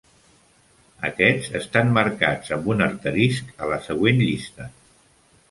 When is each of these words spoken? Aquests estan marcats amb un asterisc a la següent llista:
Aquests 1.09 1.53
estan 1.59 1.91
marcats 1.99 2.55
amb 2.57 2.71
un 2.75 2.81
asterisc 2.87 3.53
a 3.67 3.71
la 3.75 3.79
següent 3.91 4.25
llista: 4.27 4.69